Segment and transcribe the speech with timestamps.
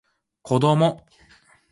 [0.41, 1.05] こども